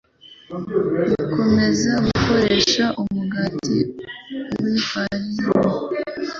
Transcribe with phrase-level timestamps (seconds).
[1.29, 3.77] Gukomeza gukoresha umugati
[4.61, 5.39] w’ifarini